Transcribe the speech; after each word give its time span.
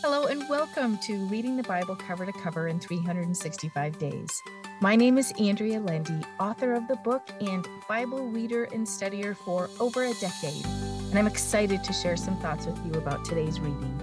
Hello, 0.00 0.26
and 0.26 0.48
welcome 0.48 0.96
to 0.98 1.16
Reading 1.26 1.56
the 1.56 1.64
Bible 1.64 1.96
Cover 1.96 2.24
to 2.24 2.30
Cover 2.30 2.68
in 2.68 2.78
365 2.78 3.98
Days. 3.98 4.42
My 4.80 4.94
name 4.94 5.18
is 5.18 5.32
Andrea 5.40 5.80
Lendy, 5.80 6.20
author 6.38 6.74
of 6.74 6.86
the 6.86 6.94
book 6.94 7.28
and 7.40 7.66
Bible 7.88 8.28
reader 8.28 8.68
and 8.72 8.86
studier 8.86 9.36
for 9.36 9.68
over 9.80 10.04
a 10.04 10.14
decade, 10.14 10.64
and 10.64 11.18
I'm 11.18 11.26
excited 11.26 11.82
to 11.82 11.92
share 11.92 12.16
some 12.16 12.36
thoughts 12.36 12.64
with 12.64 12.78
you 12.86 12.92
about 12.92 13.24
today's 13.24 13.58
reading. 13.58 14.00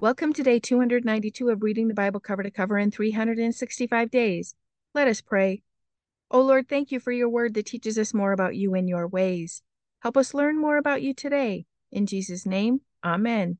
Welcome 0.00 0.34
to 0.34 0.42
day 0.42 0.58
292 0.58 1.48
of 1.48 1.62
Reading 1.62 1.88
the 1.88 1.94
Bible 1.94 2.20
Cover 2.20 2.42
to 2.42 2.50
Cover 2.50 2.76
in 2.76 2.90
365 2.90 4.10
Days. 4.10 4.54
Let 4.94 5.08
us 5.08 5.22
pray. 5.22 5.62
O 6.30 6.42
Lord, 6.42 6.68
thank 6.68 6.92
you 6.92 7.00
for 7.00 7.12
your 7.12 7.30
word 7.30 7.54
that 7.54 7.64
teaches 7.64 7.98
us 7.98 8.12
more 8.12 8.32
about 8.32 8.56
you 8.56 8.74
and 8.74 8.90
your 8.90 9.08
ways. 9.08 9.62
Help 10.00 10.18
us 10.18 10.34
learn 10.34 10.60
more 10.60 10.76
about 10.76 11.00
you 11.00 11.14
today. 11.14 11.64
In 11.92 12.06
Jesus' 12.06 12.46
name, 12.46 12.80
Amen. 13.02 13.58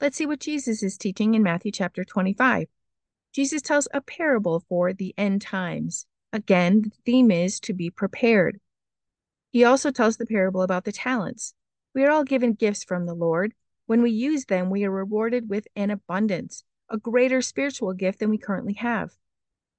Let's 0.00 0.16
see 0.16 0.26
what 0.26 0.40
Jesus 0.40 0.82
is 0.82 0.98
teaching 0.98 1.34
in 1.34 1.42
Matthew 1.42 1.72
chapter 1.72 2.04
25. 2.04 2.66
Jesus 3.32 3.62
tells 3.62 3.88
a 3.92 4.00
parable 4.00 4.64
for 4.68 4.92
the 4.92 5.14
end 5.16 5.42
times. 5.42 6.06
Again, 6.32 6.82
the 6.82 6.90
theme 7.04 7.30
is 7.30 7.60
to 7.60 7.72
be 7.72 7.90
prepared. 7.90 8.60
He 9.50 9.64
also 9.64 9.90
tells 9.90 10.16
the 10.16 10.26
parable 10.26 10.62
about 10.62 10.84
the 10.84 10.92
talents. 10.92 11.54
We 11.94 12.04
are 12.04 12.10
all 12.10 12.24
given 12.24 12.54
gifts 12.54 12.84
from 12.84 13.06
the 13.06 13.14
Lord. 13.14 13.54
When 13.86 14.02
we 14.02 14.10
use 14.10 14.46
them, 14.46 14.70
we 14.70 14.84
are 14.84 14.90
rewarded 14.90 15.48
with 15.48 15.66
an 15.76 15.90
abundance, 15.90 16.64
a 16.90 16.98
greater 16.98 17.40
spiritual 17.40 17.92
gift 17.92 18.18
than 18.18 18.30
we 18.30 18.38
currently 18.38 18.74
have. 18.74 19.12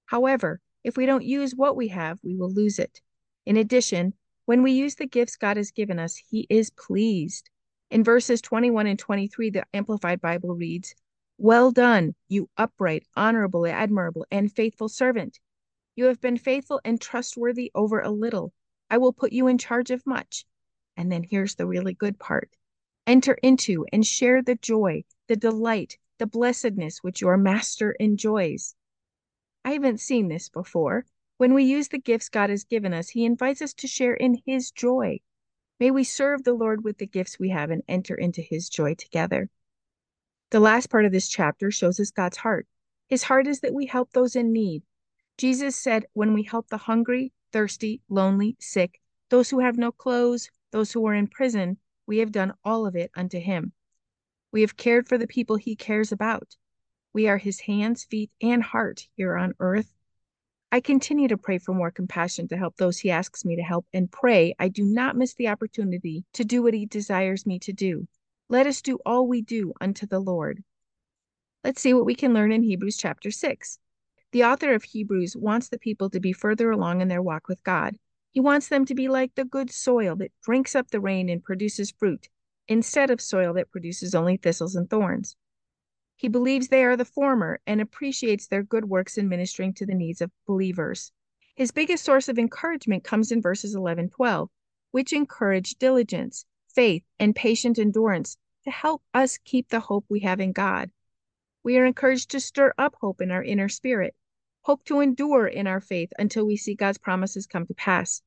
However, 0.06 0.62
if 0.84 0.96
we 0.96 1.06
don't 1.06 1.26
use 1.26 1.56
what 1.56 1.76
we 1.76 1.90
have, 1.90 2.20
we 2.24 2.36
will 2.36 2.52
lose 2.52 2.80
it. 2.80 3.02
In 3.46 3.58
addition, 3.58 4.14
when 4.46 4.64
we 4.64 4.72
use 4.72 4.96
the 4.96 5.08
gifts 5.08 5.36
God 5.36 5.58
has 5.58 5.72
given 5.72 6.00
us, 6.00 6.16
He 6.16 6.46
is 6.50 6.70
pleased. 6.70 7.50
In 7.92 8.04
verses 8.04 8.42
21 8.42 8.88
and 8.88 8.98
23, 9.00 9.50
the 9.50 9.66
Amplified 9.74 10.22
Bible 10.22 10.56
reads, 10.56 10.96
Well 11.38 11.72
done, 11.72 12.16
you 12.28 12.50
upright, 12.58 13.06
honorable, 13.16 13.66
admirable, 13.66 14.26
and 14.32 14.52
faithful 14.52 14.90
servant. 14.90 15.40
You 15.96 16.06
have 16.06 16.20
been 16.20 16.38
faithful 16.38 16.82
and 16.84 17.00
trustworthy 17.00 17.72
over 17.74 18.00
a 18.00 18.12
little. 18.12 18.54
I 18.90 18.98
will 18.98 19.14
put 19.14 19.32
you 19.32 19.48
in 19.48 19.58
charge 19.58 19.92
of 19.92 20.06
much. 20.06 20.46
And 20.98 21.12
then 21.12 21.24
here's 21.24 21.56
the 21.56 21.66
really 21.66 21.94
good 21.94 22.20
part 22.20 22.50
enter 23.08 23.34
into 23.44 23.86
and 23.94 24.06
share 24.06 24.42
the 24.42 24.56
joy, 24.56 25.04
the 25.28 25.36
delight, 25.36 25.98
the 26.18 26.26
blessedness 26.26 27.04
which 27.04 27.22
your 27.22 27.38
master 27.38 27.92
enjoys. 27.94 28.76
I 29.64 29.72
haven't 29.72 30.00
seen 30.00 30.28
this 30.28 30.50
before. 30.50 31.06
When 31.38 31.54
we 31.54 31.66
use 31.66 31.90
the 31.90 31.98
gifts 31.98 32.30
God 32.30 32.50
has 32.50 32.64
given 32.64 32.94
us, 32.94 33.10
He 33.10 33.26
invites 33.26 33.62
us 33.62 33.74
to 33.74 33.88
share 33.88 34.14
in 34.14 34.42
His 34.46 34.72
joy. 34.72 35.20
May 35.82 35.92
we 35.92 36.06
serve 36.06 36.44
the 36.44 36.54
Lord 36.54 36.86
with 36.86 36.98
the 36.98 37.06
gifts 37.06 37.38
we 37.38 37.50
have 37.50 37.72
and 37.72 37.84
enter 37.90 38.16
into 38.16 38.42
His 38.42 38.70
joy 38.70 38.94
together. 38.94 39.50
The 40.52 40.62
last 40.62 40.90
part 40.90 41.04
of 41.04 41.12
this 41.12 41.28
chapter 41.28 41.72
shows 41.72 42.00
us 42.00 42.10
God's 42.10 42.38
heart. 42.38 42.68
His 43.10 43.24
heart 43.24 43.48
is 43.48 43.60
that 43.60 43.74
we 43.74 43.86
help 43.86 44.14
those 44.14 44.38
in 44.38 44.54
need. 44.54 44.84
Jesus 45.38 45.76
said, 45.76 46.06
When 46.14 46.34
we 46.34 46.44
help 46.44 46.70
the 46.70 46.78
hungry, 46.78 47.34
thirsty, 47.52 48.02
lonely, 48.08 48.56
sick, 48.62 49.02
those 49.28 49.50
who 49.50 49.60
have 49.60 49.78
no 49.78 49.92
clothes, 49.92 50.50
those 50.72 50.94
who 50.94 51.06
are 51.06 51.14
in 51.14 51.28
prison, 51.28 51.80
we 52.08 52.20
have 52.20 52.32
done 52.32 52.54
all 52.64 52.86
of 52.86 52.96
it 52.96 53.12
unto 53.14 53.40
Him. 53.40 53.74
We 54.54 54.62
have 54.62 54.78
cared 54.78 55.10
for 55.10 55.18
the 55.18 55.28
people 55.28 55.58
He 55.58 55.76
cares 55.76 56.14
about. 56.14 56.56
We 57.12 57.28
are 57.28 57.38
His 57.38 57.60
hands, 57.60 58.06
feet, 58.06 58.32
and 58.42 58.64
heart 58.64 59.10
here 59.18 59.36
on 59.36 59.54
earth 59.60 59.95
I 60.76 60.82
continue 60.82 61.30
to 61.30 61.38
pray 61.38 61.58
for 61.58 61.74
more 61.74 61.90
compassion 61.90 62.50
to 62.50 62.58
help 62.58 62.76
those 62.76 62.98
he 62.98 63.10
asks 63.10 63.46
me 63.46 63.56
to 63.56 63.62
help 63.62 63.86
and 63.94 64.12
pray 64.12 64.54
I 64.60 64.68
do 64.68 64.84
not 64.84 65.16
miss 65.16 65.34
the 65.34 65.48
opportunity 65.48 66.26
to 66.34 66.44
do 66.44 66.62
what 66.62 66.74
he 66.74 66.86
desires 66.86 67.46
me 67.46 67.60
to 67.60 67.72
do. 67.72 68.10
Let 68.50 68.68
us 68.68 68.82
do 68.82 69.00
all 69.06 69.26
we 69.26 69.42
do 69.42 69.72
unto 69.80 70.06
the 70.06 70.20
Lord. 70.20 70.62
Let's 71.64 71.80
see 71.80 71.94
what 71.94 72.04
we 72.04 72.14
can 72.14 72.34
learn 72.34 72.52
in 72.52 72.62
Hebrews 72.62 72.98
chapter 72.98 73.32
6. 73.32 73.80
The 74.34 74.44
author 74.44 74.74
of 74.74 74.84
Hebrews 74.84 75.38
wants 75.38 75.70
the 75.70 75.80
people 75.80 76.10
to 76.10 76.20
be 76.20 76.34
further 76.34 76.72
along 76.72 77.00
in 77.00 77.08
their 77.08 77.22
walk 77.22 77.48
with 77.48 77.64
God. 77.64 77.96
He 78.34 78.42
wants 78.42 78.68
them 78.68 78.84
to 78.88 78.94
be 78.94 79.08
like 79.08 79.34
the 79.36 79.46
good 79.46 79.72
soil 79.72 80.18
that 80.18 80.34
drinks 80.44 80.76
up 80.76 80.92
the 80.92 81.00
rain 81.00 81.30
and 81.30 81.42
produces 81.42 81.92
fruit, 81.98 82.28
instead 82.68 83.10
of 83.12 83.22
soil 83.22 83.54
that 83.54 83.72
produces 83.72 84.14
only 84.14 84.36
thistles 84.36 84.76
and 84.76 84.90
thorns. 84.90 85.38
He 86.18 86.30
believes 86.30 86.70
they 86.70 86.84
are 86.86 86.96
the 86.96 87.04
former 87.04 87.60
and 87.68 87.82
appreciates 87.82 88.48
their 88.48 88.64
good 88.64 88.86
works 88.86 89.18
in 89.18 89.28
ministering 89.28 89.74
to 89.74 89.86
the 89.86 89.94
needs 89.94 90.22
of 90.22 90.32
believers. 90.46 91.12
His 91.56 91.72
biggest 91.72 92.06
source 92.06 92.30
of 92.30 92.40
encouragement 92.40 93.04
comes 93.04 93.32
in 93.32 93.42
verses 93.42 93.76
11 93.76 94.10
12, 94.10 94.50
which 94.92 95.12
encourage 95.12 95.76
diligence, 95.76 96.46
faith, 96.68 97.04
and 97.20 97.36
patient 97.36 97.78
endurance 97.78 98.38
to 98.64 98.72
help 98.72 99.04
us 99.14 99.38
keep 99.38 99.70
the 99.70 99.80
hope 99.82 100.06
we 100.08 100.22
have 100.22 100.40
in 100.40 100.52
God. 100.52 100.92
We 101.64 101.78
are 101.78 101.86
encouraged 101.86 102.32
to 102.32 102.40
stir 102.40 102.74
up 102.78 102.96
hope 103.02 103.22
in 103.22 103.32
our 103.32 103.44
inner 103.44 103.70
spirit, 103.70 104.16
hope 104.62 104.86
to 104.86 105.02
endure 105.02 105.48
in 105.48 105.68
our 105.68 105.82
faith 105.82 106.14
until 106.18 106.46
we 106.46 106.58
see 106.58 106.76
God's 106.76 106.98
promises 106.98 107.46
come 107.46 107.66
to 107.68 107.74
pass. 107.74 108.22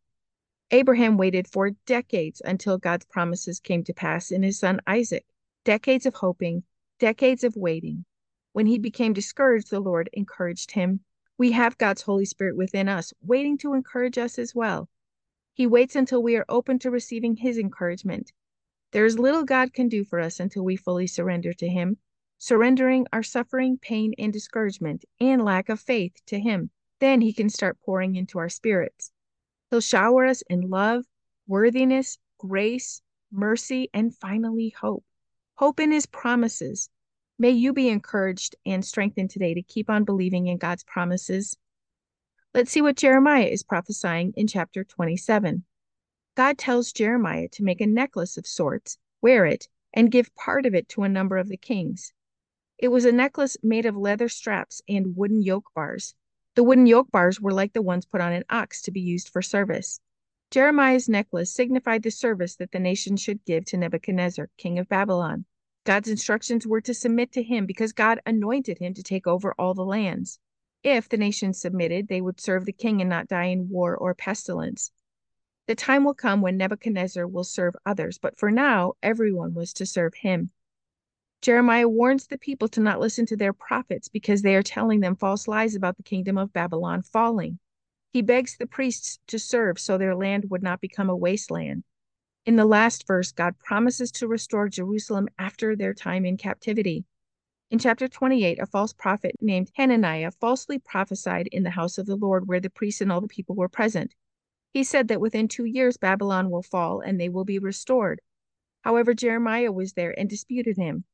Abraham 0.70 1.16
waited 1.16 1.48
for 1.48 1.70
decades 1.86 2.42
until 2.44 2.76
God's 2.76 3.06
promises 3.06 3.60
came 3.60 3.82
to 3.84 3.94
pass 3.94 4.30
in 4.30 4.42
his 4.42 4.58
son 4.58 4.80
Isaac. 4.86 5.24
Decades 5.64 6.04
of 6.04 6.14
hoping, 6.14 6.64
decades 6.98 7.44
of 7.44 7.56
waiting. 7.56 8.04
When 8.52 8.66
he 8.66 8.78
became 8.78 9.12
discouraged, 9.12 9.70
the 9.70 9.80
Lord 9.80 10.10
encouraged 10.12 10.72
him. 10.72 11.00
We 11.36 11.52
have 11.52 11.78
God's 11.78 12.02
Holy 12.02 12.24
Spirit 12.24 12.56
within 12.56 12.88
us, 12.88 13.12
waiting 13.22 13.56
to 13.58 13.74
encourage 13.74 14.18
us 14.18 14.38
as 14.38 14.54
well. 14.54 14.88
He 15.52 15.66
waits 15.66 15.94
until 15.94 16.22
we 16.22 16.36
are 16.36 16.44
open 16.48 16.78
to 16.80 16.90
receiving 16.90 17.36
his 17.36 17.58
encouragement. 17.58 18.32
There 18.90 19.04
is 19.04 19.18
little 19.18 19.44
God 19.44 19.72
can 19.72 19.88
do 19.88 20.04
for 20.04 20.18
us 20.18 20.40
until 20.40 20.64
we 20.64 20.76
fully 20.76 21.06
surrender 21.06 21.52
to 21.52 21.68
him, 21.68 21.98
surrendering 22.38 23.06
our 23.12 23.22
suffering, 23.22 23.78
pain, 23.78 24.14
and 24.18 24.32
discouragement 24.32 25.04
and 25.20 25.44
lack 25.44 25.68
of 25.68 25.80
faith 25.80 26.16
to 26.26 26.40
him. 26.40 26.70
Then 26.98 27.20
he 27.20 27.32
can 27.32 27.48
start 27.48 27.80
pouring 27.80 28.16
into 28.16 28.38
our 28.38 28.48
spirits. 28.48 29.12
He'll 29.70 29.80
shower 29.80 30.26
us 30.26 30.42
in 30.48 30.62
love, 30.62 31.04
worthiness, 31.46 32.18
grace, 32.38 33.02
mercy, 33.30 33.88
and 33.92 34.16
finally 34.16 34.70
hope 34.70 35.04
hope 35.58 35.80
in 35.80 35.90
his 35.90 36.06
promises. 36.06 36.88
May 37.36 37.50
you 37.50 37.72
be 37.72 37.88
encouraged 37.88 38.54
and 38.64 38.84
strengthened 38.84 39.30
today 39.30 39.54
to 39.54 39.62
keep 39.62 39.90
on 39.90 40.04
believing 40.04 40.46
in 40.46 40.56
God's 40.56 40.84
promises. 40.84 41.56
Let's 42.54 42.70
see 42.70 42.80
what 42.80 42.96
Jeremiah 42.96 43.46
is 43.46 43.64
prophesying 43.64 44.32
in 44.36 44.46
chapter 44.46 44.84
27. 44.84 45.64
God 46.36 46.58
tells 46.58 46.92
Jeremiah 46.92 47.48
to 47.52 47.64
make 47.64 47.80
a 47.80 47.86
necklace 47.86 48.36
of 48.36 48.46
sorts, 48.46 48.98
wear 49.20 49.46
it, 49.46 49.66
and 49.92 50.12
give 50.12 50.32
part 50.36 50.64
of 50.64 50.76
it 50.76 50.88
to 50.90 51.02
a 51.02 51.08
number 51.08 51.36
of 51.36 51.48
the 51.48 51.56
kings. 51.56 52.12
It 52.78 52.88
was 52.88 53.04
a 53.04 53.10
necklace 53.10 53.56
made 53.60 53.84
of 53.84 53.96
leather 53.96 54.28
straps 54.28 54.80
and 54.88 55.16
wooden 55.16 55.42
yoke 55.42 55.70
bars. 55.74 56.14
The 56.54 56.62
wooden 56.62 56.86
yoke 56.86 57.10
bars 57.10 57.40
were 57.40 57.52
like 57.52 57.72
the 57.72 57.82
ones 57.82 58.06
put 58.06 58.20
on 58.20 58.32
an 58.32 58.44
ox 58.48 58.82
to 58.82 58.92
be 58.92 59.00
used 59.00 59.30
for 59.30 59.42
service. 59.42 59.98
Jeremiah's 60.50 61.10
necklace 61.10 61.52
signified 61.52 62.02
the 62.02 62.10
service 62.10 62.56
that 62.56 62.72
the 62.72 62.78
nation 62.78 63.18
should 63.18 63.44
give 63.44 63.66
to 63.66 63.76
Nebuchadnezzar, 63.76 64.48
king 64.56 64.78
of 64.78 64.88
Babylon. 64.88 65.44
God's 65.84 66.08
instructions 66.08 66.66
were 66.66 66.80
to 66.80 66.94
submit 66.94 67.32
to 67.32 67.42
him 67.42 67.66
because 67.66 67.92
God 67.92 68.20
anointed 68.24 68.78
him 68.78 68.94
to 68.94 69.02
take 69.02 69.26
over 69.26 69.54
all 69.58 69.74
the 69.74 69.84
lands. 69.84 70.38
If 70.82 71.08
the 71.08 71.18
nation 71.18 71.52
submitted, 71.52 72.08
they 72.08 72.22
would 72.22 72.40
serve 72.40 72.64
the 72.64 72.72
king 72.72 73.02
and 73.02 73.10
not 73.10 73.28
die 73.28 73.46
in 73.46 73.68
war 73.68 73.94
or 73.94 74.14
pestilence. 74.14 74.90
The 75.66 75.74
time 75.74 76.02
will 76.04 76.14
come 76.14 76.40
when 76.40 76.56
Nebuchadnezzar 76.56 77.26
will 77.26 77.44
serve 77.44 77.76
others, 77.84 78.16
but 78.16 78.38
for 78.38 78.50
now, 78.50 78.94
everyone 79.02 79.52
was 79.52 79.74
to 79.74 79.84
serve 79.84 80.14
him. 80.14 80.50
Jeremiah 81.42 81.88
warns 81.88 82.26
the 82.26 82.38
people 82.38 82.68
to 82.68 82.80
not 82.80 83.00
listen 83.00 83.26
to 83.26 83.36
their 83.36 83.52
prophets 83.52 84.08
because 84.08 84.40
they 84.40 84.54
are 84.54 84.62
telling 84.62 85.00
them 85.00 85.14
false 85.14 85.46
lies 85.46 85.74
about 85.74 85.98
the 85.98 86.02
kingdom 86.02 86.38
of 86.38 86.54
Babylon 86.54 87.02
falling. 87.02 87.58
He 88.10 88.22
begs 88.22 88.56
the 88.56 88.66
priests 88.66 89.18
to 89.26 89.38
serve 89.38 89.78
so 89.78 89.98
their 89.98 90.14
land 90.14 90.46
would 90.48 90.62
not 90.62 90.80
become 90.80 91.10
a 91.10 91.16
wasteland. 91.16 91.84
In 92.46 92.56
the 92.56 92.64
last 92.64 93.06
verse, 93.06 93.32
God 93.32 93.58
promises 93.58 94.10
to 94.12 94.26
restore 94.26 94.70
Jerusalem 94.70 95.28
after 95.38 95.76
their 95.76 95.92
time 95.92 96.24
in 96.24 96.38
captivity. 96.38 97.04
In 97.70 97.78
chapter 97.78 98.08
28, 98.08 98.58
a 98.58 98.66
false 98.66 98.94
prophet 98.94 99.36
named 99.42 99.70
Hananiah 99.74 100.30
falsely 100.30 100.78
prophesied 100.78 101.48
in 101.48 101.64
the 101.64 101.70
house 101.70 101.98
of 101.98 102.06
the 102.06 102.16
Lord 102.16 102.48
where 102.48 102.60
the 102.60 102.70
priests 102.70 103.02
and 103.02 103.12
all 103.12 103.20
the 103.20 103.28
people 103.28 103.54
were 103.54 103.68
present. 103.68 104.14
He 104.72 104.84
said 104.84 105.08
that 105.08 105.20
within 105.20 105.46
two 105.46 105.66
years 105.66 105.98
Babylon 105.98 106.48
will 106.48 106.62
fall 106.62 107.00
and 107.00 107.20
they 107.20 107.28
will 107.28 107.44
be 107.44 107.58
restored. 107.58 108.22
However, 108.80 109.12
Jeremiah 109.12 109.70
was 109.70 109.92
there 109.92 110.18
and 110.18 110.30
disputed 110.30 110.78
him. 110.78 111.04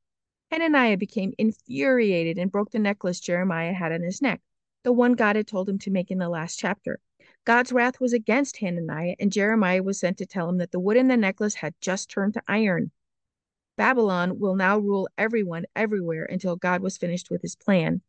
Hananiah 0.52 0.96
became 0.96 1.32
infuriated 1.38 2.38
and 2.38 2.52
broke 2.52 2.70
the 2.70 2.78
necklace 2.78 3.18
Jeremiah 3.18 3.72
had 3.72 3.90
on 3.90 4.02
his 4.02 4.22
neck 4.22 4.40
the 4.84 4.92
one 4.92 5.14
God 5.14 5.34
had 5.34 5.48
told 5.48 5.68
him 5.68 5.78
to 5.80 5.90
make 5.90 6.10
in 6.10 6.18
the 6.18 6.28
last 6.28 6.58
chapter. 6.58 7.00
God's 7.44 7.72
wrath 7.72 8.00
was 8.00 8.12
against 8.12 8.58
Hananiah, 8.58 9.16
and 9.18 9.32
Jeremiah 9.32 9.82
was 9.82 9.98
sent 9.98 10.18
to 10.18 10.26
tell 10.26 10.48
him 10.48 10.58
that 10.58 10.70
the 10.72 10.80
wood 10.80 10.96
in 10.96 11.08
the 11.08 11.16
necklace 11.16 11.54
had 11.54 11.74
just 11.80 12.10
turned 12.10 12.34
to 12.34 12.42
iron. 12.46 12.90
Babylon 13.76 14.38
will 14.38 14.54
now 14.54 14.78
rule 14.78 15.08
everyone 15.18 15.64
everywhere 15.74 16.24
until 16.24 16.54
God 16.54 16.80
was 16.80 16.96
finished 16.96 17.30
with 17.30 17.42
his 17.42 17.56
plan. 17.56 18.02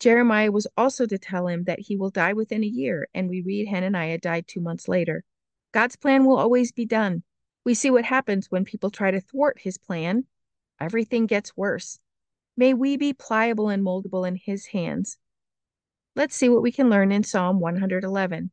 Jeremiah 0.00 0.50
was 0.50 0.66
also 0.76 1.06
to 1.06 1.18
tell 1.18 1.46
him 1.46 1.64
that 1.64 1.80
he 1.80 1.96
will 1.96 2.10
die 2.10 2.32
within 2.32 2.64
a 2.64 2.66
year, 2.66 3.06
and 3.14 3.28
we 3.28 3.42
read 3.42 3.68
Hananiah 3.68 4.18
died 4.18 4.48
two 4.48 4.60
months 4.60 4.88
later. 4.88 5.22
God's 5.72 5.96
plan 5.96 6.24
will 6.24 6.38
always 6.38 6.72
be 6.72 6.86
done. 6.86 7.22
We 7.64 7.74
see 7.74 7.90
what 7.90 8.04
happens 8.06 8.50
when 8.50 8.64
people 8.64 8.90
try 8.90 9.10
to 9.10 9.20
thwart 9.20 9.60
his 9.60 9.76
plan. 9.76 10.24
Everything 10.80 11.26
gets 11.26 11.56
worse. 11.56 11.98
May 12.56 12.72
we 12.72 12.96
be 12.96 13.12
pliable 13.12 13.68
and 13.68 13.84
moldable 13.84 14.26
in 14.26 14.36
his 14.36 14.66
hands. 14.66 15.18
Let's 16.16 16.34
see 16.34 16.48
what 16.48 16.62
we 16.62 16.72
can 16.72 16.90
learn 16.90 17.12
in 17.12 17.22
Psalm 17.22 17.60
111. 17.60 18.50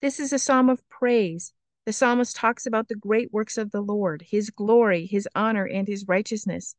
This 0.00 0.20
is 0.20 0.32
a 0.32 0.38
psalm 0.38 0.68
of 0.68 0.88
praise. 0.88 1.52
The 1.84 1.92
psalmist 1.92 2.36
talks 2.36 2.66
about 2.66 2.86
the 2.86 2.94
great 2.94 3.32
works 3.32 3.58
of 3.58 3.72
the 3.72 3.80
Lord, 3.80 4.22
his 4.22 4.50
glory, 4.50 5.06
his 5.06 5.28
honor, 5.34 5.66
and 5.66 5.88
his 5.88 6.06
righteousness. 6.06 6.76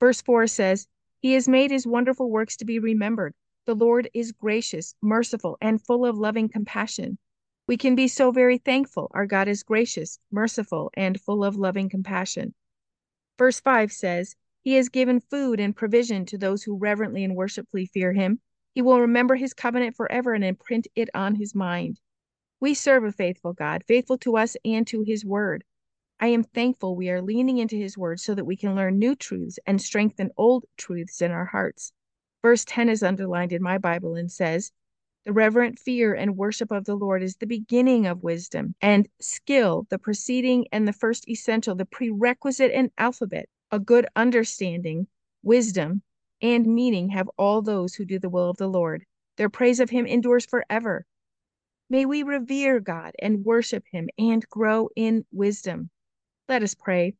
Verse 0.00 0.20
4 0.22 0.48
says, 0.48 0.88
He 1.20 1.34
has 1.34 1.46
made 1.46 1.70
his 1.70 1.86
wonderful 1.86 2.30
works 2.30 2.56
to 2.56 2.64
be 2.64 2.80
remembered. 2.80 3.32
The 3.64 3.76
Lord 3.76 4.10
is 4.12 4.32
gracious, 4.32 4.96
merciful, 5.00 5.56
and 5.60 5.80
full 5.80 6.04
of 6.04 6.18
loving 6.18 6.48
compassion. 6.48 7.16
We 7.68 7.76
can 7.76 7.94
be 7.94 8.08
so 8.08 8.32
very 8.32 8.58
thankful. 8.58 9.08
Our 9.12 9.26
God 9.26 9.46
is 9.46 9.62
gracious, 9.62 10.18
merciful, 10.32 10.90
and 10.94 11.20
full 11.20 11.44
of 11.44 11.54
loving 11.54 11.88
compassion. 11.88 12.54
Verse 13.38 13.60
5 13.60 13.92
says, 13.92 14.34
He 14.62 14.74
has 14.74 14.88
given 14.88 15.20
food 15.20 15.60
and 15.60 15.76
provision 15.76 16.26
to 16.26 16.38
those 16.38 16.64
who 16.64 16.76
reverently 16.76 17.22
and 17.22 17.36
worshipfully 17.36 17.86
fear 17.86 18.12
Him. 18.12 18.40
He 18.78 18.82
will 18.82 19.00
remember 19.00 19.34
His 19.34 19.54
covenant 19.54 19.96
forever 19.96 20.34
and 20.34 20.44
imprint 20.44 20.86
it 20.94 21.08
on 21.12 21.34
His 21.34 21.52
mind. 21.52 21.98
We 22.60 22.74
serve 22.74 23.02
a 23.02 23.10
faithful 23.10 23.52
God, 23.52 23.82
faithful 23.82 24.18
to 24.18 24.36
us 24.36 24.56
and 24.64 24.86
to 24.86 25.02
His 25.02 25.24
word. 25.24 25.64
I 26.20 26.28
am 26.28 26.44
thankful 26.44 26.94
we 26.94 27.10
are 27.10 27.20
leaning 27.20 27.58
into 27.58 27.74
His 27.74 27.98
word 27.98 28.20
so 28.20 28.36
that 28.36 28.44
we 28.44 28.56
can 28.56 28.76
learn 28.76 28.96
new 28.96 29.16
truths 29.16 29.58
and 29.66 29.82
strengthen 29.82 30.30
old 30.36 30.64
truths 30.76 31.20
in 31.20 31.32
our 31.32 31.46
hearts. 31.46 31.92
Verse 32.40 32.64
10 32.66 32.88
is 32.88 33.02
underlined 33.02 33.52
in 33.52 33.64
my 33.64 33.78
Bible 33.78 34.14
and 34.14 34.30
says, 34.30 34.70
the 35.24 35.32
reverent 35.32 35.80
fear 35.80 36.14
and 36.14 36.36
worship 36.36 36.70
of 36.70 36.84
the 36.84 36.94
Lord 36.94 37.20
is 37.20 37.34
the 37.34 37.48
beginning 37.48 38.06
of 38.06 38.22
wisdom, 38.22 38.76
and 38.80 39.08
skill, 39.20 39.88
the 39.90 39.98
preceding 39.98 40.68
and 40.70 40.86
the 40.86 40.92
first 40.92 41.28
essential, 41.28 41.74
the 41.74 41.84
prerequisite 41.84 42.70
and 42.70 42.92
alphabet. 42.96 43.48
A 43.72 43.80
good 43.80 44.06
understanding, 44.14 45.08
wisdom, 45.42 46.02
and 46.40 46.66
meaning 46.66 47.10
have 47.10 47.30
all 47.36 47.62
those 47.62 47.94
who 47.94 48.04
do 48.04 48.18
the 48.18 48.28
will 48.28 48.50
of 48.50 48.56
the 48.56 48.68
Lord. 48.68 49.04
Their 49.36 49.48
praise 49.48 49.80
of 49.80 49.90
him 49.90 50.06
endures 50.06 50.46
forever. 50.46 51.06
May 51.90 52.06
we 52.06 52.22
revere 52.22 52.80
God 52.80 53.14
and 53.18 53.44
worship 53.44 53.84
him 53.90 54.08
and 54.18 54.48
grow 54.48 54.88
in 54.94 55.24
wisdom. 55.32 55.90
Let 56.48 56.62
us 56.62 56.74
pray. 56.74 57.14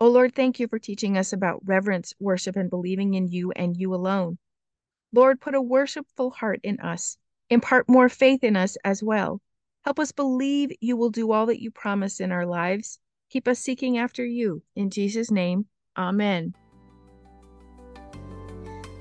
O 0.00 0.08
Lord, 0.08 0.34
thank 0.34 0.60
you 0.60 0.68
for 0.68 0.78
teaching 0.78 1.16
us 1.16 1.32
about 1.32 1.66
reverence, 1.66 2.14
worship, 2.18 2.56
and 2.56 2.70
believing 2.70 3.14
in 3.14 3.28
you 3.28 3.52
and 3.52 3.76
you 3.76 3.94
alone. 3.94 4.38
Lord, 5.12 5.40
put 5.40 5.54
a 5.54 5.62
worshipful 5.62 6.30
heart 6.30 6.60
in 6.62 6.80
us 6.80 7.16
Impart 7.52 7.86
more 7.86 8.08
faith 8.08 8.42
in 8.44 8.56
us 8.56 8.78
as 8.82 9.02
well. 9.02 9.42
Help 9.84 9.98
us 9.98 10.10
believe 10.10 10.70
you 10.80 10.96
will 10.96 11.10
do 11.10 11.32
all 11.32 11.44
that 11.44 11.60
you 11.60 11.70
promise 11.70 12.18
in 12.18 12.32
our 12.32 12.46
lives. 12.46 12.98
Keep 13.28 13.46
us 13.46 13.58
seeking 13.58 13.98
after 13.98 14.24
you. 14.24 14.62
In 14.74 14.88
Jesus' 14.88 15.30
name, 15.30 15.66
amen. 15.94 16.54